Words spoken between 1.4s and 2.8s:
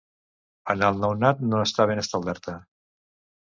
no està ben establerta.